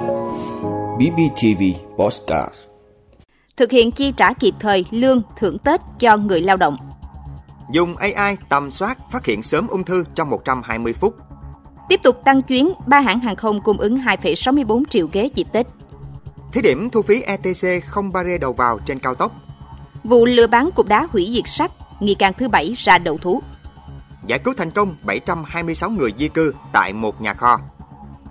BBTV 0.00 1.62
Postcard 1.96 2.54
Thực 3.56 3.70
hiện 3.70 3.90
chi 3.90 4.12
trả 4.16 4.32
kịp 4.32 4.54
thời 4.60 4.84
lương 4.90 5.22
thưởng 5.38 5.58
Tết 5.58 5.80
cho 5.98 6.16
người 6.16 6.40
lao 6.40 6.56
động. 6.56 6.76
Dùng 7.72 7.96
AI 7.96 8.36
tầm 8.48 8.70
soát 8.70 8.98
phát 9.12 9.26
hiện 9.26 9.42
sớm 9.42 9.66
ung 9.66 9.84
thư 9.84 10.04
trong 10.14 10.30
120 10.30 10.92
phút. 10.92 11.16
Tiếp 11.88 12.00
tục 12.02 12.20
tăng 12.24 12.42
chuyến, 12.42 12.72
ba 12.86 13.00
hãng 13.00 13.20
hàng 13.20 13.36
không 13.36 13.62
cung 13.62 13.76
ứng 13.76 13.96
2,64 13.96 14.82
triệu 14.90 15.08
ghế 15.12 15.28
dịp 15.34 15.46
Tết. 15.52 15.66
Thí 16.52 16.62
điểm 16.62 16.90
thu 16.90 17.02
phí 17.02 17.22
ETC 17.22 17.84
không 17.86 18.12
barrier 18.12 18.40
đầu 18.40 18.52
vào 18.52 18.78
trên 18.78 18.98
cao 18.98 19.14
tốc. 19.14 19.32
Vụ 20.04 20.24
lừa 20.24 20.46
bán 20.46 20.70
cục 20.74 20.86
đá 20.86 21.06
hủy 21.12 21.30
diệt 21.34 21.48
sắt, 21.48 21.70
nghi 22.00 22.14
can 22.14 22.32
thứ 22.38 22.48
bảy 22.48 22.74
ra 22.76 22.98
đầu 22.98 23.18
thú. 23.18 23.42
Giải 24.26 24.38
cứu 24.38 24.54
thành 24.56 24.70
công 24.70 24.96
726 25.02 25.90
người 25.90 26.14
di 26.18 26.28
cư 26.28 26.54
tại 26.72 26.92
một 26.92 27.20
nhà 27.20 27.34
kho. 27.34 27.60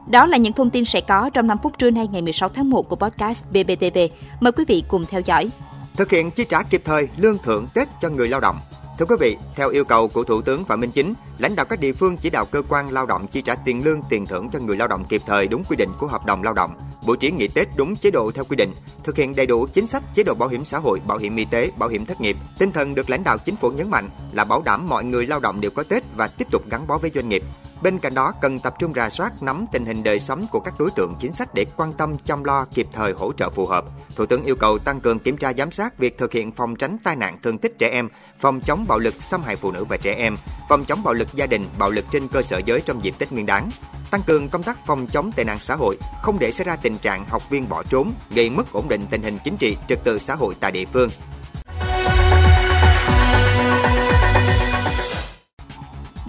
Đó 0.09 0.25
là 0.25 0.37
những 0.37 0.53
thông 0.53 0.69
tin 0.69 0.85
sẽ 0.85 1.01
có 1.01 1.29
trong 1.33 1.47
5 1.47 1.57
phút 1.63 1.77
trưa 1.77 1.89
nay 1.89 2.07
ngày 2.11 2.21
16 2.21 2.49
tháng 2.49 2.69
1 2.69 2.89
của 2.89 2.95
podcast 2.95 3.43
BBTV. 3.51 3.97
Mời 4.39 4.51
quý 4.51 4.65
vị 4.67 4.83
cùng 4.87 5.05
theo 5.09 5.21
dõi. 5.21 5.49
Thực 5.97 6.11
hiện 6.11 6.31
chi 6.31 6.45
trả 6.49 6.63
kịp 6.63 6.81
thời 6.85 7.07
lương 7.17 7.37
thưởng 7.37 7.67
Tết 7.73 7.87
cho 8.01 8.09
người 8.09 8.29
lao 8.29 8.39
động. 8.39 8.59
Thưa 8.99 9.05
quý 9.05 9.15
vị, 9.19 9.37
theo 9.55 9.69
yêu 9.69 9.85
cầu 9.85 10.07
của 10.07 10.23
Thủ 10.23 10.41
tướng 10.41 10.65
Phạm 10.65 10.79
Minh 10.79 10.91
Chính, 10.91 11.13
lãnh 11.37 11.55
đạo 11.55 11.65
các 11.65 11.79
địa 11.79 11.93
phương 11.93 12.17
chỉ 12.17 12.29
đạo 12.29 12.45
cơ 12.45 12.61
quan 12.69 12.89
lao 12.89 13.05
động 13.05 13.27
chi 13.27 13.41
trả 13.41 13.55
tiền 13.55 13.83
lương, 13.83 14.01
tiền 14.09 14.25
thưởng 14.25 14.49
cho 14.53 14.59
người 14.59 14.77
lao 14.77 14.87
động 14.87 15.05
kịp 15.09 15.21
thời 15.25 15.47
đúng 15.47 15.63
quy 15.69 15.75
định 15.75 15.89
của 15.99 16.07
hợp 16.07 16.25
đồng 16.25 16.43
lao 16.43 16.53
động, 16.53 16.71
bố 17.05 17.15
trí 17.15 17.31
nghỉ 17.31 17.47
Tết 17.47 17.67
đúng 17.75 17.95
chế 17.95 18.11
độ 18.11 18.31
theo 18.31 18.45
quy 18.45 18.55
định, 18.55 18.73
thực 19.03 19.17
hiện 19.17 19.35
đầy 19.35 19.45
đủ 19.45 19.67
chính 19.73 19.87
sách 19.87 20.03
chế 20.15 20.23
độ 20.23 20.33
bảo 20.33 20.49
hiểm 20.49 20.65
xã 20.65 20.79
hội, 20.79 20.99
bảo 21.07 21.17
hiểm 21.17 21.35
y 21.35 21.45
tế, 21.45 21.71
bảo 21.77 21.89
hiểm 21.89 22.05
thất 22.05 22.21
nghiệp. 22.21 22.37
Tinh 22.57 22.71
thần 22.71 22.95
được 22.95 23.09
lãnh 23.09 23.23
đạo 23.23 23.37
chính 23.37 23.55
phủ 23.55 23.69
nhấn 23.69 23.89
mạnh 23.89 24.09
là 24.31 24.43
bảo 24.43 24.61
đảm 24.61 24.89
mọi 24.89 25.03
người 25.03 25.27
lao 25.27 25.39
động 25.39 25.61
đều 25.61 25.71
có 25.71 25.83
Tết 25.83 26.03
và 26.15 26.27
tiếp 26.27 26.47
tục 26.51 26.63
gắn 26.69 26.87
bó 26.87 26.97
với 26.97 27.11
doanh 27.15 27.29
nghiệp. 27.29 27.43
Bên 27.83 27.99
cạnh 27.99 28.13
đó, 28.13 28.33
cần 28.41 28.59
tập 28.59 28.75
trung 28.79 28.93
rà 28.93 29.09
soát 29.09 29.43
nắm 29.43 29.65
tình 29.71 29.85
hình 29.85 30.03
đời 30.03 30.19
sống 30.19 30.47
của 30.51 30.59
các 30.59 30.73
đối 30.79 30.91
tượng 30.91 31.15
chính 31.19 31.33
sách 31.33 31.53
để 31.53 31.65
quan 31.77 31.93
tâm 31.93 32.17
chăm 32.25 32.43
lo 32.43 32.65
kịp 32.73 32.87
thời 32.93 33.11
hỗ 33.11 33.33
trợ 33.33 33.49
phù 33.49 33.65
hợp. 33.65 33.85
Thủ 34.15 34.25
tướng 34.25 34.43
yêu 34.43 34.55
cầu 34.55 34.79
tăng 34.79 34.99
cường 34.99 35.19
kiểm 35.19 35.37
tra 35.37 35.53
giám 35.53 35.71
sát 35.71 35.97
việc 35.97 36.17
thực 36.17 36.31
hiện 36.31 36.51
phòng 36.51 36.75
tránh 36.75 36.97
tai 37.03 37.15
nạn 37.15 37.37
thương 37.43 37.57
tích 37.57 37.79
trẻ 37.79 37.89
em, 37.89 38.09
phòng 38.39 38.61
chống 38.61 38.85
bạo 38.87 38.99
lực 38.99 39.21
xâm 39.21 39.43
hại 39.43 39.55
phụ 39.55 39.71
nữ 39.71 39.85
và 39.85 39.97
trẻ 39.97 40.13
em, 40.13 40.37
phòng 40.69 40.85
chống 40.85 41.03
bạo 41.03 41.13
lực 41.13 41.27
gia 41.33 41.45
đình, 41.45 41.65
bạo 41.79 41.89
lực 41.89 42.05
trên 42.11 42.27
cơ 42.27 42.41
sở 42.41 42.61
giới 42.65 42.81
trong 42.81 43.03
dịp 43.03 43.15
Tết 43.19 43.31
Nguyên 43.31 43.45
đán. 43.45 43.69
Tăng 44.11 44.21
cường 44.21 44.49
công 44.49 44.63
tác 44.63 44.85
phòng 44.85 45.07
chống 45.07 45.31
tệ 45.31 45.43
nạn 45.43 45.59
xã 45.59 45.75
hội, 45.75 45.97
không 46.21 46.39
để 46.39 46.51
xảy 46.51 46.65
ra 46.65 46.75
tình 46.75 46.97
trạng 46.97 47.25
học 47.25 47.49
viên 47.49 47.69
bỏ 47.69 47.83
trốn, 47.83 48.13
gây 48.35 48.49
mất 48.49 48.71
ổn 48.71 48.87
định 48.87 49.01
tình 49.09 49.23
hình 49.23 49.37
chính 49.43 49.57
trị, 49.57 49.77
trật 49.87 50.03
tự 50.03 50.19
xã 50.19 50.35
hội 50.35 50.55
tại 50.59 50.71
địa 50.71 50.85
phương. 50.85 51.09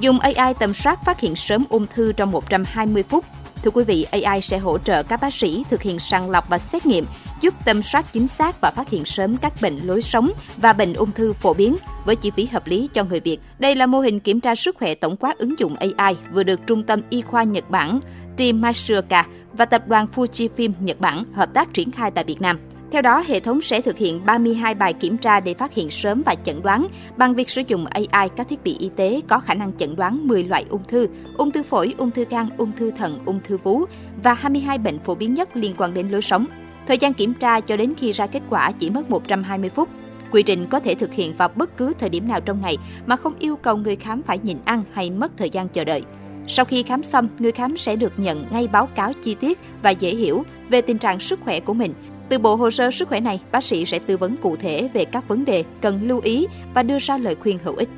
Dùng 0.00 0.20
AI 0.20 0.54
tầm 0.54 0.74
soát 0.74 1.04
phát 1.04 1.20
hiện 1.20 1.36
sớm 1.36 1.64
ung 1.68 1.86
thư 1.94 2.12
trong 2.12 2.30
120 2.30 3.02
phút. 3.02 3.24
Thưa 3.62 3.70
quý 3.70 3.84
vị, 3.84 4.06
AI 4.10 4.40
sẽ 4.40 4.58
hỗ 4.58 4.78
trợ 4.78 5.02
các 5.02 5.20
bác 5.20 5.34
sĩ 5.34 5.64
thực 5.70 5.82
hiện 5.82 5.98
sàng 5.98 6.30
lọc 6.30 6.48
và 6.48 6.58
xét 6.58 6.86
nghiệm, 6.86 7.06
giúp 7.40 7.54
tầm 7.64 7.82
soát 7.82 8.06
chính 8.12 8.28
xác 8.28 8.60
và 8.60 8.72
phát 8.76 8.90
hiện 8.90 9.04
sớm 9.04 9.36
các 9.36 9.52
bệnh 9.62 9.78
lối 9.86 10.02
sống 10.02 10.30
và 10.56 10.72
bệnh 10.72 10.94
ung 10.94 11.12
thư 11.12 11.32
phổ 11.32 11.54
biến 11.54 11.76
với 12.04 12.16
chi 12.16 12.30
phí 12.30 12.46
hợp 12.46 12.66
lý 12.66 12.88
cho 12.94 13.04
người 13.04 13.20
Việt. 13.20 13.38
Đây 13.58 13.74
là 13.74 13.86
mô 13.86 14.00
hình 14.00 14.20
kiểm 14.20 14.40
tra 14.40 14.54
sức 14.54 14.76
khỏe 14.76 14.94
tổng 14.94 15.16
quát 15.16 15.38
ứng 15.38 15.58
dụng 15.58 15.76
AI 15.76 16.16
vừa 16.32 16.42
được 16.42 16.60
Trung 16.66 16.82
tâm 16.82 17.00
Y 17.10 17.22
khoa 17.22 17.42
Nhật 17.42 17.70
Bản 17.70 18.00
Team 18.36 18.60
Matsuoka 18.60 19.26
và 19.52 19.64
tập 19.64 19.82
đoàn 19.86 20.06
Fujifilm 20.14 20.72
Nhật 20.80 21.00
Bản 21.00 21.24
hợp 21.34 21.54
tác 21.54 21.74
triển 21.74 21.90
khai 21.90 22.10
tại 22.10 22.24
Việt 22.24 22.40
Nam. 22.40 22.58
Theo 22.92 23.02
đó, 23.02 23.24
hệ 23.26 23.40
thống 23.40 23.60
sẽ 23.60 23.80
thực 23.80 23.98
hiện 23.98 24.26
32 24.26 24.74
bài 24.74 24.92
kiểm 24.92 25.16
tra 25.16 25.40
để 25.40 25.54
phát 25.54 25.74
hiện 25.74 25.90
sớm 25.90 26.22
và 26.26 26.34
chẩn 26.44 26.62
đoán 26.62 26.86
bằng 27.16 27.34
việc 27.34 27.48
sử 27.48 27.62
dụng 27.66 27.84
AI 27.86 28.28
các 28.36 28.48
thiết 28.48 28.64
bị 28.64 28.76
y 28.78 28.90
tế 28.96 29.20
có 29.28 29.38
khả 29.38 29.54
năng 29.54 29.72
chẩn 29.76 29.96
đoán 29.96 30.26
10 30.26 30.44
loại 30.44 30.64
ung 30.68 30.82
thư, 30.88 31.08
ung 31.36 31.50
thư 31.50 31.62
phổi, 31.62 31.94
ung 31.98 32.10
thư 32.10 32.24
gan, 32.30 32.48
ung 32.56 32.72
thư 32.72 32.90
thận, 32.90 33.18
ung 33.26 33.40
thư 33.44 33.56
vú 33.56 33.84
và 34.22 34.34
22 34.34 34.78
bệnh 34.78 34.98
phổ 34.98 35.14
biến 35.14 35.34
nhất 35.34 35.56
liên 35.56 35.74
quan 35.78 35.94
đến 35.94 36.08
lối 36.08 36.22
sống. 36.22 36.46
Thời 36.86 36.98
gian 36.98 37.14
kiểm 37.14 37.34
tra 37.34 37.60
cho 37.60 37.76
đến 37.76 37.94
khi 37.98 38.12
ra 38.12 38.26
kết 38.26 38.42
quả 38.50 38.70
chỉ 38.70 38.90
mất 38.90 39.10
120 39.10 39.70
phút. 39.70 39.88
Quy 40.30 40.42
trình 40.42 40.66
có 40.70 40.80
thể 40.80 40.94
thực 40.94 41.12
hiện 41.12 41.36
vào 41.36 41.48
bất 41.48 41.76
cứ 41.76 41.92
thời 41.98 42.08
điểm 42.08 42.28
nào 42.28 42.40
trong 42.40 42.60
ngày 42.60 42.76
mà 43.06 43.16
không 43.16 43.34
yêu 43.38 43.56
cầu 43.56 43.76
người 43.76 43.96
khám 43.96 44.22
phải 44.22 44.38
nhịn 44.38 44.58
ăn 44.64 44.84
hay 44.92 45.10
mất 45.10 45.32
thời 45.36 45.50
gian 45.50 45.68
chờ 45.68 45.84
đợi. 45.84 46.02
Sau 46.46 46.64
khi 46.64 46.82
khám 46.82 47.02
xong, 47.02 47.28
người 47.38 47.52
khám 47.52 47.76
sẽ 47.76 47.96
được 47.96 48.12
nhận 48.16 48.44
ngay 48.50 48.68
báo 48.68 48.86
cáo 48.86 49.12
chi 49.12 49.34
tiết 49.34 49.58
và 49.82 49.90
dễ 49.90 50.14
hiểu 50.14 50.44
về 50.68 50.80
tình 50.80 50.98
trạng 50.98 51.20
sức 51.20 51.40
khỏe 51.44 51.60
của 51.60 51.74
mình. 51.74 51.94
Từ 52.30 52.38
bộ 52.38 52.54
hồ 52.56 52.70
sơ 52.70 52.90
sức 52.90 53.08
khỏe 53.08 53.20
này, 53.20 53.40
bác 53.52 53.64
sĩ 53.64 53.86
sẽ 53.86 53.98
tư 53.98 54.16
vấn 54.16 54.36
cụ 54.36 54.56
thể 54.56 54.88
về 54.94 55.04
các 55.04 55.28
vấn 55.28 55.44
đề 55.44 55.64
cần 55.82 56.08
lưu 56.08 56.20
ý 56.24 56.46
và 56.74 56.82
đưa 56.82 56.98
ra 56.98 57.16
lời 57.18 57.36
khuyên 57.40 57.58
hữu 57.64 57.76
ích. 57.76 57.88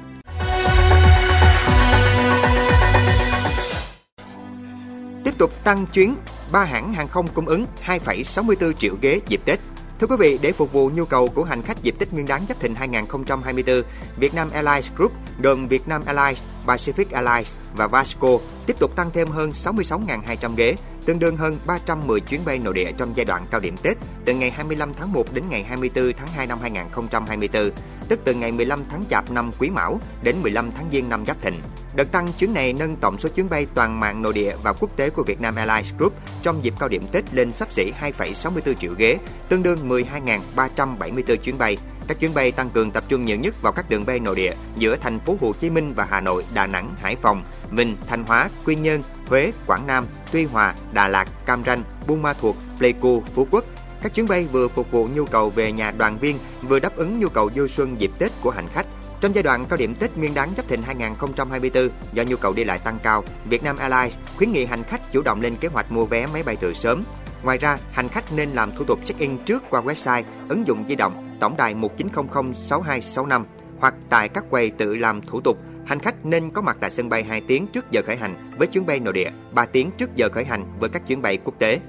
Tiếp 5.25 5.39
tục 5.39 5.65
tăng 5.65 5.87
chuyến, 5.87 6.15
ba 6.53 6.65
hãng 6.65 6.93
hàng 6.93 7.09
không 7.09 7.29
cung 7.35 7.47
ứng 7.47 7.67
2,64 7.87 8.73
triệu 8.73 8.95
ghế 9.01 9.21
dịp 9.29 9.41
Tết. 9.45 9.61
Thưa 10.01 10.07
quý 10.07 10.17
vị, 10.19 10.39
để 10.43 10.53
phục 10.53 10.73
vụ 10.73 10.91
nhu 10.95 11.05
cầu 11.05 11.29
của 11.29 11.45
hành 11.45 11.63
khách 11.63 11.83
dịp 11.83 11.95
Tết 11.99 12.13
Nguyên 12.13 12.27
đán 12.27 12.45
Giáp 12.49 12.61
Thìn 12.61 12.75
2024, 12.75 13.83
Vietnam 14.17 14.51
Airlines 14.51 14.91
Group 14.97 15.13
gồm 15.43 15.69
Vietnam 15.69 16.03
Airlines, 16.05 16.43
Pacific 16.67 17.05
Airlines 17.13 17.55
và 17.77 17.87
Vasco 17.87 18.39
tiếp 18.67 18.77
tục 18.79 18.97
tăng 18.97 19.11
thêm 19.15 19.29
hơn 19.29 19.51
66.200 19.51 20.55
ghế, 20.57 20.75
tương 21.07 21.19
đương 21.19 21.37
hơn 21.37 21.59
310 21.67 22.21
chuyến 22.21 22.45
bay 22.45 22.59
nội 22.59 22.75
địa 22.75 22.93
trong 22.97 23.13
giai 23.17 23.25
đoạn 23.25 23.47
cao 23.51 23.61
điểm 23.61 23.77
Tết 23.83 23.97
từ 24.25 24.35
ngày 24.35 24.51
25 24.51 24.95
tháng 24.95 25.13
1 25.13 25.33
đến 25.33 25.45
ngày 25.49 25.63
24 25.63 26.13
tháng 26.19 26.29
2 26.29 26.47
năm 26.47 26.59
2024, 26.63 27.71
tức 28.09 28.21
từ 28.25 28.35
ngày 28.35 28.53
15 28.53 28.85
tháng 28.91 29.05
Chạp 29.11 29.31
năm 29.31 29.51
Quý 29.59 29.71
Mão 29.71 30.01
đến 30.23 30.37
15 30.43 30.71
tháng 30.73 30.87
Giêng 30.93 31.09
năm 31.09 31.27
Giáp 31.27 31.43
Thìn. 31.43 31.55
Đợt 31.97 32.13
tăng 32.13 32.33
chuyến 32.39 32.55
này 32.55 32.73
nâng 32.73 32.97
tổng 32.97 33.19
số 33.19 33.29
chuyến 33.29 33.49
bay 33.51 33.67
toàn 33.75 34.01
mạng 34.01 34.23
nội 34.23 34.33
địa 34.33 34.57
và 34.63 34.73
quốc 34.73 34.97
tế 34.97 35.11
của 35.11 35.23
Vietnam 35.23 35.55
Airlines 35.55 35.95
Group 35.99 36.13
trong 36.43 36.65
dịp 36.65 36.75
cao 36.79 36.89
điểm 36.89 37.03
Tết 37.13 37.35
lên 37.35 37.53
sắp 37.53 37.73
xỉ 37.73 37.93
2,64 38.01 38.75
triệu 38.75 38.93
ghế, 38.99 39.19
tương 39.49 39.63
đương 39.63 39.89
12.374 39.89 41.37
chuyến 41.37 41.59
bay. 41.59 41.77
Các 42.13 42.21
chuyến 42.21 42.35
bay 42.35 42.53
tăng 42.53 42.71
cường 42.71 42.91
tập 42.91 43.05
trung 43.09 43.25
nhiều 43.25 43.37
nhất 43.37 43.63
vào 43.63 43.73
các 43.73 43.91
đường 43.91 44.07
bay 44.07 44.21
nội 44.21 44.37
địa 44.37 44.55
giữa 44.77 44.97
thành 44.97 45.21
phố 45.21 45.37
Hồ 45.41 45.53
Chí 45.53 45.71
Minh 45.71 45.95
và 45.95 46.07
Hà 46.11 46.21
Nội, 46.21 46.45
Đà 46.55 46.67
Nẵng, 46.67 46.95
Hải 47.01 47.17
Phòng, 47.17 47.43
Vinh, 47.71 47.97
Thanh 48.07 48.25
Hóa, 48.25 48.51
Quy 48.65 48.75
Nhơn, 48.75 49.03
Huế, 49.27 49.53
Quảng 49.67 49.87
Nam, 49.87 50.07
Tuy 50.33 50.45
Hòa, 50.45 50.75
Đà 50.93 51.09
Lạt, 51.09 51.29
Cam 51.47 51.65
Ranh, 51.65 51.83
Buôn 52.07 52.23
Ma 52.23 52.33
Thuột, 52.33 52.57
Pleiku, 52.79 53.23
Phú 53.35 53.47
Quốc. 53.51 53.65
Các 54.03 54.15
chuyến 54.15 54.29
bay 54.29 54.47
vừa 54.53 54.69
phục 54.69 54.91
vụ 54.91 55.09
nhu 55.15 55.25
cầu 55.25 55.51
về 55.51 55.73
nhà 55.73 55.91
đoàn 55.91 56.19
viên, 56.19 56.39
vừa 56.63 56.79
đáp 56.79 56.97
ứng 56.97 57.21
nhu 57.21 57.29
cầu 57.29 57.51
du 57.57 57.67
xuân 57.67 58.01
dịp 58.01 58.11
Tết 58.19 58.33
của 58.41 58.51
hành 58.51 58.69
khách. 58.75 58.87
Trong 59.21 59.35
giai 59.35 59.43
đoạn 59.43 59.67
cao 59.69 59.77
điểm 59.77 59.95
Tết 59.95 60.17
Nguyên 60.17 60.35
đán 60.35 60.53
Giáp 60.57 60.69
Thìn 60.69 60.83
2024, 60.83 61.89
do 62.13 62.23
nhu 62.23 62.37
cầu 62.37 62.53
đi 62.53 62.65
lại 62.65 62.79
tăng 62.79 62.99
cao, 63.03 63.25
Vietnam 63.45 63.77
Airlines 63.77 64.19
khuyến 64.37 64.53
nghị 64.53 64.65
hành 64.65 64.83
khách 64.85 65.13
chủ 65.13 65.23
động 65.23 65.41
lên 65.41 65.57
kế 65.57 65.69
hoạch 65.69 65.93
mua 65.93 66.07
vé 66.07 66.27
máy 66.27 66.43
bay 66.43 66.57
từ 66.57 66.73
sớm. 66.73 67.03
Ngoài 67.43 67.59
ra, 67.59 67.79
hành 67.93 68.09
khách 68.09 68.33
nên 68.33 68.51
làm 68.51 68.73
thủ 68.77 68.85
tục 68.85 68.99
check-in 69.05 69.39
trước 69.45 69.63
qua 69.71 69.81
website, 69.81 70.23
ứng 70.49 70.67
dụng 70.67 70.85
di 70.89 70.97
động, 70.97 71.32
tổng 71.43 71.57
đài 71.57 71.75
1900 71.75 72.53
6265 72.55 73.47
hoặc 73.81 73.95
tại 74.09 74.29
các 74.29 74.45
quầy 74.51 74.71
tự 74.71 74.95
làm 74.95 75.23
thủ 75.23 75.41
tục 75.41 75.59
hành 75.87 75.99
khách 75.99 76.27
nên 76.27 76.51
có 76.51 76.63
mặt 76.63 76.77
tại 76.81 76.91
sân 76.91 77.09
bay 77.09 77.23
2 77.23 77.41
tiếng 77.41 77.67
trước 77.67 77.91
giờ 77.91 78.03
khởi 78.07 78.17
hành 78.17 78.53
với 78.59 78.67
chuyến 78.67 78.87
bay 78.87 79.01
nội 79.01 79.13
địa, 79.13 79.31
3 79.53 79.67
tiếng 79.67 79.91
trước 79.99 80.17
giờ 80.17 80.29
khởi 80.33 80.45
hành 80.45 80.65
với 80.81 80.89
các 80.89 81.07
chuyến 81.07 81.23
bay 81.23 81.39
quốc 81.45 81.55
tế. 81.59 81.81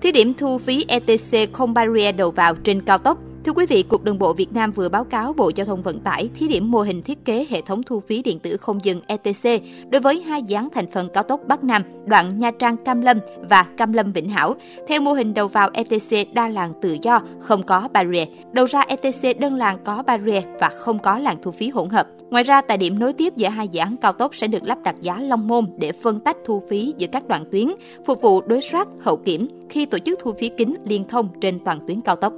Thí 0.00 0.12
điểm 0.12 0.34
thu 0.34 0.58
phí 0.58 0.84
ETC 0.88 1.52
không 1.52 1.74
barrier 1.74 2.16
đầu 2.16 2.30
vào 2.30 2.54
trên 2.54 2.82
cao 2.82 2.98
tốc 2.98 3.18
Thưa 3.46 3.52
quý 3.52 3.66
vị, 3.66 3.82
Cục 3.82 4.04
Đường 4.04 4.18
bộ 4.18 4.32
Việt 4.32 4.52
Nam 4.52 4.72
vừa 4.72 4.88
báo 4.88 5.04
cáo 5.04 5.32
Bộ 5.32 5.50
Giao 5.54 5.66
thông 5.66 5.82
Vận 5.82 6.00
tải 6.00 6.28
thí 6.34 6.48
điểm 6.48 6.70
mô 6.70 6.80
hình 6.80 7.02
thiết 7.02 7.24
kế 7.24 7.46
hệ 7.50 7.60
thống 7.60 7.82
thu 7.82 8.00
phí 8.00 8.22
điện 8.22 8.38
tử 8.38 8.56
không 8.56 8.84
dừng 8.84 9.00
ETC 9.06 9.62
đối 9.90 10.00
với 10.00 10.20
hai 10.20 10.42
dự 10.42 10.56
án 10.56 10.68
thành 10.74 10.90
phần 10.90 11.08
cao 11.14 11.22
tốc 11.22 11.40
Bắc 11.46 11.64
Nam, 11.64 11.82
đoạn 12.06 12.38
Nha 12.38 12.50
Trang 12.58 12.76
Cam 12.84 13.00
Lâm 13.00 13.18
và 13.50 13.62
Cam 13.76 13.92
Lâm 13.92 14.12
Vĩnh 14.12 14.28
Hảo, 14.28 14.54
theo 14.88 15.00
mô 15.00 15.12
hình 15.12 15.34
đầu 15.34 15.48
vào 15.48 15.70
ETC 15.72 16.34
đa 16.34 16.48
làng 16.48 16.72
tự 16.82 16.96
do, 17.02 17.20
không 17.40 17.62
có 17.62 17.88
barrier, 17.92 18.28
đầu 18.52 18.66
ra 18.66 18.80
ETC 18.80 19.40
đơn 19.40 19.54
làng 19.54 19.78
có 19.84 20.02
barrier 20.02 20.44
và 20.60 20.68
không 20.68 20.98
có 20.98 21.18
làng 21.18 21.38
thu 21.42 21.50
phí 21.50 21.68
hỗn 21.70 21.88
hợp. 21.88 22.06
Ngoài 22.30 22.42
ra, 22.42 22.60
tại 22.60 22.78
điểm 22.78 22.98
nối 22.98 23.12
tiếp 23.12 23.36
giữa 23.36 23.48
hai 23.48 23.68
dự 23.68 23.80
án 23.80 23.96
cao 23.96 24.12
tốc 24.12 24.34
sẽ 24.34 24.46
được 24.46 24.64
lắp 24.64 24.78
đặt 24.82 24.96
giá 25.00 25.20
long 25.20 25.46
môn 25.46 25.66
để 25.78 25.92
phân 25.92 26.20
tách 26.20 26.36
thu 26.44 26.62
phí 26.70 26.94
giữa 26.98 27.06
các 27.12 27.28
đoạn 27.28 27.44
tuyến, 27.52 27.68
phục 28.06 28.20
vụ 28.22 28.40
đối 28.40 28.60
soát, 28.60 28.88
hậu 29.00 29.16
kiểm 29.16 29.48
khi 29.70 29.86
tổ 29.86 29.98
chức 29.98 30.18
thu 30.22 30.32
phí 30.32 30.48
kính 30.48 30.74
liên 30.84 31.04
thông 31.08 31.28
trên 31.40 31.64
toàn 31.64 31.78
tuyến 31.86 32.00
cao 32.00 32.16
tốc. 32.16 32.32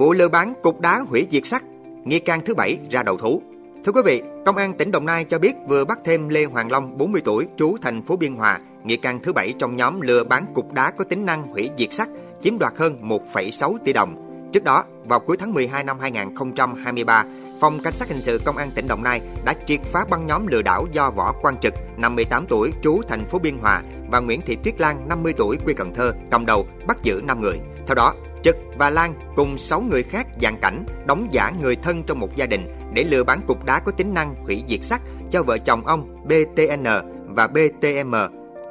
Vụ 0.00 0.12
lừa 0.12 0.28
bán 0.28 0.54
cục 0.62 0.80
đá 0.80 0.98
hủy 0.98 1.26
diệt 1.30 1.46
sắt, 1.46 1.62
nghi 2.04 2.18
can 2.18 2.40
thứ 2.44 2.54
bảy 2.54 2.78
ra 2.90 3.02
đầu 3.02 3.16
thú. 3.16 3.42
Thưa 3.84 3.92
quý 3.92 4.00
vị, 4.04 4.22
Công 4.46 4.56
an 4.56 4.74
tỉnh 4.74 4.90
Đồng 4.90 5.06
Nai 5.06 5.24
cho 5.24 5.38
biết 5.38 5.52
vừa 5.68 5.84
bắt 5.84 5.98
thêm 6.04 6.28
Lê 6.28 6.44
Hoàng 6.44 6.72
Long, 6.72 6.98
40 6.98 7.22
tuổi, 7.24 7.46
trú 7.56 7.76
thành 7.82 8.02
phố 8.02 8.16
Biên 8.16 8.34
Hòa, 8.34 8.58
nghi 8.84 8.96
can 8.96 9.20
thứ 9.22 9.32
bảy 9.32 9.54
trong 9.58 9.76
nhóm 9.76 10.00
lừa 10.00 10.24
bán 10.24 10.46
cục 10.54 10.72
đá 10.72 10.90
có 10.90 11.04
tính 11.04 11.26
năng 11.26 11.48
hủy 11.48 11.70
diệt 11.78 11.92
sắt, 11.92 12.08
chiếm 12.42 12.58
đoạt 12.58 12.72
hơn 12.76 12.98
1,6 13.02 13.76
tỷ 13.84 13.92
đồng. 13.92 14.14
Trước 14.52 14.64
đó, 14.64 14.84
vào 15.04 15.20
cuối 15.20 15.36
tháng 15.36 15.54
12 15.54 15.84
năm 15.84 15.98
2023, 16.00 17.24
Phòng 17.60 17.80
Cảnh 17.80 17.92
sát 17.92 18.08
Hình 18.08 18.22
sự 18.22 18.40
Công 18.44 18.56
an 18.56 18.70
tỉnh 18.74 18.88
Đồng 18.88 19.02
Nai 19.02 19.20
đã 19.44 19.54
triệt 19.66 19.80
phá 19.84 20.04
băng 20.10 20.26
nhóm 20.26 20.46
lừa 20.46 20.62
đảo 20.62 20.86
do 20.92 21.10
Võ 21.10 21.32
Quang 21.42 21.60
Trực, 21.60 21.74
58 21.96 22.46
tuổi, 22.48 22.72
trú 22.82 23.00
thành 23.08 23.24
phố 23.24 23.38
Biên 23.38 23.58
Hòa 23.58 23.82
và 24.10 24.20
Nguyễn 24.20 24.40
Thị 24.46 24.56
Tuyết 24.64 24.80
Lan, 24.80 25.08
50 25.08 25.32
tuổi, 25.36 25.56
quê 25.64 25.74
Cần 25.74 25.94
Thơ, 25.94 26.12
cầm 26.30 26.46
đầu, 26.46 26.66
bắt 26.86 26.98
giữ 27.02 27.20
5 27.24 27.40
người. 27.40 27.58
Theo 27.86 27.94
đó, 27.94 28.14
Trực 28.42 28.56
và 28.78 28.90
Lan 28.90 29.14
cùng 29.36 29.58
6 29.58 29.80
người 29.80 30.02
khác 30.02 30.26
dàn 30.42 30.60
cảnh 30.60 30.84
đóng 31.06 31.26
giả 31.30 31.52
người 31.62 31.76
thân 31.76 32.02
trong 32.02 32.20
một 32.20 32.36
gia 32.36 32.46
đình 32.46 32.68
để 32.94 33.04
lừa 33.04 33.24
bán 33.24 33.40
cục 33.46 33.64
đá 33.64 33.78
có 33.78 33.92
tính 33.92 34.14
năng 34.14 34.34
hủy 34.44 34.64
diệt 34.68 34.84
sắt 34.84 35.00
cho 35.30 35.42
vợ 35.42 35.58
chồng 35.58 35.86
ông 35.86 36.24
BTN 36.24 36.84
và 37.28 37.46
BTM, 37.46 38.14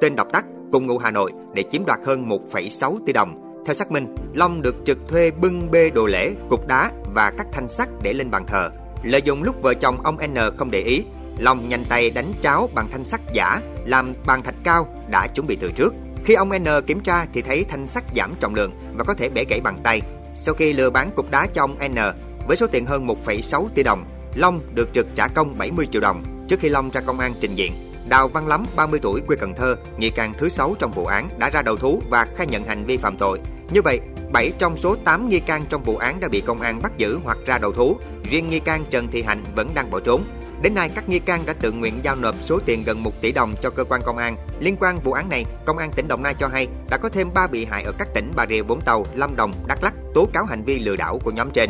tên 0.02 0.16
độc 0.16 0.28
tắt, 0.34 0.46
cùng 0.72 0.88
ngụ 0.88 0.98
Hà 0.98 1.12
Nội 1.12 1.32
để 1.54 1.64
chiếm 1.72 1.86
đoạt 1.86 2.00
hơn 2.06 2.30
1,6 2.30 2.98
tỷ 3.06 3.14
đồng. 3.14 3.64
Theo 3.66 3.74
xác 3.74 3.92
minh, 3.92 4.16
Long 4.34 4.62
được 4.62 4.76
trực 4.86 5.08
thuê 5.08 5.32
bưng 5.32 5.72
bê 5.72 5.90
đồ 5.90 6.06
lễ, 6.06 6.34
cục 6.50 6.68
đá 6.68 6.92
và 7.14 7.32
các 7.38 7.48
thanh 7.52 7.68
sắt 7.68 7.90
để 8.02 8.14
lên 8.14 8.32
bàn 8.32 8.46
thờ. 8.48 8.70
Lợi 9.04 9.22
dụng 9.22 9.44
lúc 9.44 9.62
vợ 9.62 9.74
chồng 9.74 10.04
ông 10.04 10.18
N 10.28 10.36
không 10.58 10.72
để 10.72 10.80
ý, 10.80 11.04
Long 11.38 11.70
nhanh 11.70 11.86
tay 11.90 12.10
đánh 12.10 12.32
tráo 12.42 12.70
bằng 12.76 12.88
thanh 12.92 13.06
sắt 13.06 13.22
giả 13.34 13.62
làm 13.86 14.14
bàn 14.26 14.42
thạch 14.42 14.56
cao 14.64 14.88
đã 15.10 15.28
chuẩn 15.28 15.48
bị 15.48 15.56
từ 15.56 15.72
trước. 15.72 15.94
Khi 16.26 16.34
ông 16.34 16.50
N 16.50 16.66
kiểm 16.88 17.00
tra 17.00 17.26
thì 17.34 17.42
thấy 17.42 17.66
thanh 17.70 17.88
sắt 17.88 18.04
giảm 18.16 18.34
trọng 18.40 18.56
lượng 18.56 18.72
và 18.98 19.04
có 19.04 19.14
thể 19.14 19.30
bẻ 19.30 19.44
gãy 19.50 19.62
bằng 19.62 19.78
tay. 19.84 20.02
Sau 20.36 20.56
khi 20.56 20.74
lừa 20.74 20.90
bán 20.90 21.12
cục 21.16 21.32
đá 21.32 21.48
cho 21.54 21.64
ông 21.64 21.78
N 21.88 21.96
với 22.48 22.58
số 22.58 22.68
tiền 22.68 22.86
hơn 22.86 23.08
1,6 23.08 23.68
tỷ 23.76 23.84
đồng, 23.84 24.06
Long 24.36 24.62
được 24.74 24.90
trực 24.94 25.08
trả 25.16 25.28
công 25.28 25.58
70 25.58 25.88
triệu 25.92 26.02
đồng 26.02 26.24
trước 26.48 26.60
khi 26.60 26.70
Long 26.70 26.90
ra 26.90 27.02
công 27.02 27.20
an 27.20 27.34
trình 27.42 27.56
diện. 27.56 27.74
Đào 28.10 28.28
Văn 28.28 28.48
Lắm, 28.48 28.66
30 28.76 29.00
tuổi, 29.04 29.22
quê 29.28 29.36
Cần 29.36 29.54
Thơ, 29.54 29.76
nghi 29.98 30.10
can 30.10 30.34
thứ 30.38 30.50
6 30.50 30.76
trong 30.80 30.92
vụ 30.92 31.06
án 31.06 31.30
đã 31.38 31.50
ra 31.50 31.62
đầu 31.62 31.76
thú 31.76 32.02
và 32.10 32.28
khai 32.36 32.48
nhận 32.48 32.66
hành 32.66 32.86
vi 32.86 32.98
phạm 32.98 33.18
tội. 33.18 33.40
Như 33.72 33.82
vậy, 33.82 34.00
7 34.32 34.52
trong 34.58 34.78
số 34.78 34.96
8 34.96 35.30
nghi 35.30 35.40
can 35.40 35.66
trong 35.70 35.84
vụ 35.84 35.98
án 35.98 36.20
đã 36.20 36.28
bị 36.28 36.42
công 36.42 36.62
an 36.62 36.82
bắt 36.82 36.98
giữ 36.98 37.20
hoặc 37.24 37.38
ra 37.46 37.58
đầu 37.58 37.72
thú. 37.72 37.98
Riêng 38.30 38.50
nghi 38.50 38.60
can 38.60 38.86
Trần 38.90 39.08
Thị 39.12 39.24
Hạnh 39.24 39.44
vẫn 39.56 39.72
đang 39.74 39.92
bỏ 39.92 40.00
trốn. 40.00 40.24
Đến 40.62 40.76
nay, 40.76 40.90
các 40.96 41.10
nghi 41.10 41.20
can 41.20 41.46
đã 41.46 41.54
tự 41.54 41.72
nguyện 41.72 42.00
giao 42.04 42.16
nộp 42.16 42.36
số 42.42 42.60
tiền 42.66 42.84
gần 42.84 43.04
1 43.04 43.22
tỷ 43.22 43.32
đồng 43.32 43.56
cho 43.62 43.70
cơ 43.70 43.84
quan 43.84 44.02
công 44.06 44.18
an. 44.18 44.38
Liên 44.60 44.76
quan 44.80 45.00
vụ 45.00 45.12
án 45.12 45.30
này, 45.30 45.46
Công 45.66 45.78
an 45.78 45.92
tỉnh 45.96 46.08
Đồng 46.08 46.24
Nai 46.24 46.34
cho 46.34 46.48
hay 46.48 46.68
đã 46.90 46.98
có 46.98 47.10
thêm 47.10 47.34
3 47.34 47.48
bị 47.48 47.66
hại 47.66 47.84
ở 47.84 47.92
các 47.98 48.08
tỉnh 48.14 48.32
Bà 48.36 48.46
Rịa 48.50 48.62
Vũng 48.62 48.82
Tàu, 48.82 49.06
Lâm 49.16 49.36
Đồng, 49.36 49.54
Đắk 49.68 49.84
Lắk 49.84 49.94
tố 50.16 50.28
cáo 50.34 50.46
hành 50.46 50.64
vi 50.64 50.80
lừa 50.80 50.96
đảo 50.96 51.20
của 51.24 51.32
nhóm 51.32 51.50
trên. 51.54 51.70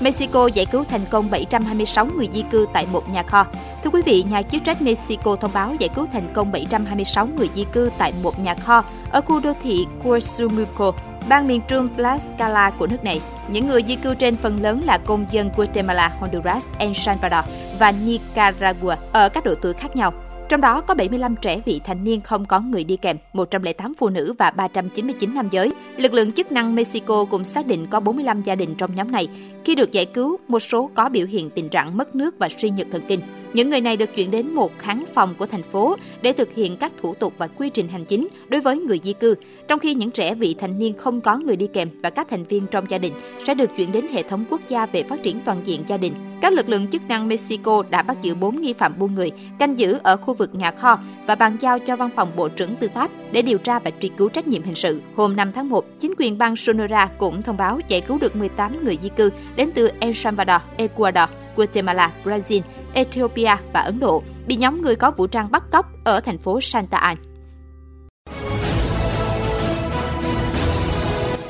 Mexico 0.00 0.46
giải 0.46 0.66
cứu 0.72 0.84
thành 0.84 1.04
công 1.10 1.30
726 1.30 2.06
người 2.06 2.28
di 2.34 2.44
cư 2.50 2.66
tại 2.72 2.86
một 2.92 3.08
nhà 3.08 3.22
kho. 3.22 3.46
Thưa 3.84 3.90
quý 3.90 4.02
vị, 4.06 4.24
nhà 4.30 4.42
chức 4.42 4.64
trách 4.64 4.82
Mexico 4.82 5.36
thông 5.36 5.52
báo 5.54 5.74
giải 5.78 5.88
cứu 5.94 6.06
thành 6.12 6.32
công 6.34 6.52
726 6.52 7.26
người 7.26 7.50
di 7.54 7.64
cư 7.72 7.90
tại 7.98 8.12
một 8.22 8.38
nhà 8.38 8.54
kho 8.54 8.84
ở 9.10 9.20
khu 9.20 9.40
đô 9.40 9.52
thị 9.62 9.86
Cuauhtémoc, 10.02 10.94
bang 11.28 11.48
miền 11.48 11.60
trung 11.68 11.88
Tlaxcala 11.96 12.70
của 12.70 12.86
nước 12.86 13.04
này. 13.04 13.20
Những 13.48 13.66
người 13.66 13.82
di 13.88 13.96
cư 13.96 14.14
trên 14.14 14.36
phần 14.36 14.62
lớn 14.62 14.80
là 14.84 14.98
công 14.98 15.26
dân 15.30 15.50
Guatemala, 15.56 16.08
Honduras, 16.20 16.66
El 16.78 16.92
Salvador 16.92 17.50
và 17.78 17.92
Nicaragua 17.92 18.94
ở 19.12 19.28
các 19.28 19.44
độ 19.44 19.54
tuổi 19.62 19.72
khác 19.72 19.96
nhau. 19.96 20.12
Trong 20.48 20.60
đó 20.60 20.80
có 20.80 20.94
75 20.94 21.36
trẻ 21.36 21.60
vị 21.64 21.80
thành 21.84 22.04
niên 22.04 22.20
không 22.20 22.44
có 22.44 22.60
người 22.60 22.84
đi 22.84 22.96
kèm, 22.96 23.16
108 23.32 23.94
phụ 23.98 24.08
nữ 24.08 24.34
và 24.38 24.50
399 24.50 25.34
nam 25.34 25.48
giới. 25.50 25.72
Lực 25.96 26.12
lượng 26.12 26.32
chức 26.32 26.52
năng 26.52 26.74
Mexico 26.74 27.24
cũng 27.24 27.44
xác 27.44 27.66
định 27.66 27.86
có 27.90 28.00
45 28.00 28.42
gia 28.42 28.54
đình 28.54 28.74
trong 28.74 28.94
nhóm 28.94 29.10
này. 29.10 29.28
Khi 29.64 29.74
được 29.74 29.92
giải 29.92 30.06
cứu, 30.06 30.36
một 30.48 30.60
số 30.60 30.90
có 30.94 31.08
biểu 31.08 31.26
hiện 31.26 31.50
tình 31.50 31.68
trạng 31.68 31.96
mất 31.96 32.14
nước 32.14 32.34
và 32.38 32.48
suy 32.58 32.70
nhược 32.70 32.86
thần 32.92 33.02
kinh. 33.08 33.20
Những 33.54 33.70
người 33.70 33.80
này 33.80 33.96
được 33.96 34.14
chuyển 34.14 34.30
đến 34.30 34.54
một 34.54 34.78
kháng 34.78 35.04
phòng 35.14 35.34
của 35.38 35.46
thành 35.46 35.62
phố 35.62 35.96
để 36.22 36.32
thực 36.32 36.54
hiện 36.54 36.76
các 36.76 36.92
thủ 37.02 37.14
tục 37.14 37.34
và 37.38 37.46
quy 37.46 37.70
trình 37.70 37.88
hành 37.88 38.04
chính 38.04 38.28
đối 38.48 38.60
với 38.60 38.78
người 38.78 39.00
di 39.02 39.12
cư, 39.12 39.34
trong 39.68 39.78
khi 39.78 39.94
những 39.94 40.10
trẻ 40.10 40.34
vị 40.34 40.54
thành 40.58 40.78
niên 40.78 40.94
không 40.98 41.20
có 41.20 41.38
người 41.38 41.56
đi 41.56 41.66
kèm 41.66 41.88
và 42.02 42.10
các 42.10 42.28
thành 42.30 42.44
viên 42.44 42.66
trong 42.66 42.84
gia 42.88 42.98
đình 42.98 43.12
sẽ 43.46 43.54
được 43.54 43.70
chuyển 43.76 43.92
đến 43.92 44.06
hệ 44.12 44.22
thống 44.22 44.44
quốc 44.50 44.60
gia 44.68 44.86
về 44.86 45.02
phát 45.02 45.22
triển 45.22 45.40
toàn 45.40 45.60
diện 45.64 45.84
gia 45.86 45.96
đình. 45.96 46.14
Các 46.40 46.52
lực 46.52 46.68
lượng 46.68 46.88
chức 46.88 47.02
năng 47.08 47.28
Mexico 47.28 47.82
đã 47.90 48.02
bắt 48.02 48.22
giữ 48.22 48.34
4 48.34 48.60
nghi 48.60 48.72
phạm 48.72 48.98
buôn 48.98 49.14
người 49.14 49.30
canh 49.58 49.78
giữ 49.78 49.98
ở 50.02 50.16
khu 50.16 50.34
vực 50.34 50.54
nhà 50.54 50.70
kho 50.70 50.98
và 51.26 51.34
bàn 51.34 51.56
giao 51.60 51.78
cho 51.78 51.96
văn 51.96 52.10
phòng 52.16 52.32
Bộ 52.36 52.48
trưởng 52.48 52.76
Tư 52.76 52.88
pháp 52.94 53.10
để 53.32 53.42
điều 53.42 53.58
tra 53.58 53.78
và 53.78 53.90
truy 54.00 54.10
cứu 54.16 54.28
trách 54.28 54.46
nhiệm 54.46 54.62
hình 54.62 54.74
sự. 54.74 55.02
Hôm 55.16 55.36
5 55.36 55.52
tháng 55.52 55.68
1, 55.68 56.00
chính 56.00 56.14
quyền 56.18 56.38
bang 56.38 56.56
Sonora 56.56 57.06
cũng 57.18 57.42
thông 57.42 57.56
báo 57.56 57.80
giải 57.88 58.00
cứu 58.00 58.18
được 58.18 58.36
18 58.36 58.84
người 58.84 58.98
di 59.02 59.08
cư 59.08 59.30
đến 59.56 59.70
từ 59.74 59.90
El 60.00 60.12
Salvador, 60.12 60.60
Ecuador, 60.76 61.30
Guatemala, 61.56 62.12
Brazil, 62.24 62.60
Ethiopia 62.94 63.56
và 63.72 63.80
Ấn 63.80 64.00
Độ 64.00 64.22
bị 64.46 64.56
nhóm 64.56 64.82
người 64.82 64.96
có 64.96 65.10
vũ 65.10 65.26
trang 65.26 65.50
bắt 65.50 65.62
cóc 65.72 65.86
ở 66.04 66.20
thành 66.20 66.38
phố 66.38 66.60
Santa 66.60 66.98
Ana. 66.98 67.20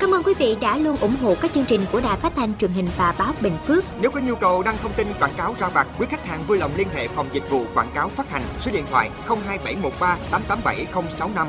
Cảm 0.01 0.15
ơn 0.15 0.23
quý 0.23 0.35
vị 0.39 0.57
đã 0.61 0.79
luôn 0.79 0.97
ủng 0.97 1.17
hộ 1.23 1.35
các 1.41 1.53
chương 1.53 1.65
trình 1.65 1.81
của 1.93 2.01
Đài 2.01 2.17
Phát 2.17 2.33
thanh 2.37 2.55
truyền 2.59 2.71
hình 2.71 2.89
và 2.97 3.15
báo 3.19 3.33
Bình 3.41 3.57
Phước. 3.67 3.85
Nếu 4.01 4.11
có 4.11 4.21
nhu 4.21 4.35
cầu 4.35 4.63
đăng 4.63 4.77
thông 4.83 4.93
tin 4.93 5.07
quảng 5.21 5.35
cáo 5.37 5.55
ra 5.59 5.69
vặt, 5.69 5.87
quý 5.99 6.07
khách 6.11 6.27
hàng 6.27 6.45
vui 6.47 6.59
lòng 6.59 6.71
liên 6.77 6.89
hệ 6.95 7.09
phòng 7.09 7.27
dịch 7.33 7.51
vụ 7.51 7.65
quảng 7.75 7.91
cáo 7.95 8.09
phát 8.09 8.31
hành 8.31 8.43
số 8.59 8.73
điện 8.75 8.85
thoại 8.91 9.11
02713 9.27 10.19
887065. 10.31 11.49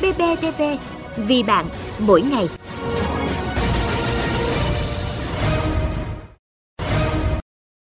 BBTV, 0.00 0.62
vì 1.16 1.42
bạn, 1.42 1.66
mỗi 1.98 2.22
ngày. 2.22 2.48